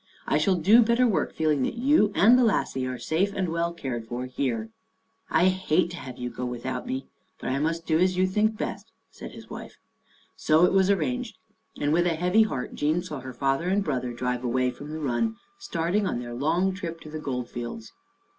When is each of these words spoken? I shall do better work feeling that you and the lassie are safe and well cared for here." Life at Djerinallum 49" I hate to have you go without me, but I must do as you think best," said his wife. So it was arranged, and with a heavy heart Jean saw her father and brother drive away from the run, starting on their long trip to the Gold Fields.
I 0.25 0.39
shall 0.39 0.55
do 0.55 0.81
better 0.81 1.05
work 1.05 1.31
feeling 1.31 1.61
that 1.61 1.75
you 1.75 2.11
and 2.15 2.35
the 2.35 2.43
lassie 2.43 2.87
are 2.87 2.97
safe 2.97 3.31
and 3.35 3.49
well 3.49 3.71
cared 3.71 4.07
for 4.07 4.25
here." 4.25 4.69
Life 4.69 4.69
at 4.71 4.71
Djerinallum 4.87 5.49
49" 5.49 5.53
I 5.53 5.57
hate 5.59 5.91
to 5.91 5.97
have 5.97 6.17
you 6.17 6.29
go 6.31 6.43
without 6.43 6.87
me, 6.87 7.05
but 7.39 7.49
I 7.51 7.59
must 7.59 7.85
do 7.85 7.99
as 7.99 8.17
you 8.17 8.25
think 8.25 8.57
best," 8.57 8.91
said 9.11 9.33
his 9.33 9.51
wife. 9.51 9.77
So 10.35 10.65
it 10.65 10.73
was 10.73 10.89
arranged, 10.89 11.37
and 11.79 11.93
with 11.93 12.07
a 12.07 12.15
heavy 12.15 12.41
heart 12.41 12.73
Jean 12.73 13.03
saw 13.03 13.19
her 13.19 13.31
father 13.31 13.69
and 13.69 13.83
brother 13.83 14.11
drive 14.11 14.43
away 14.43 14.71
from 14.71 14.89
the 14.89 14.99
run, 14.99 15.35
starting 15.59 16.07
on 16.07 16.17
their 16.17 16.33
long 16.33 16.73
trip 16.73 16.99
to 17.01 17.11
the 17.11 17.19
Gold 17.19 17.47
Fields. 17.47 17.91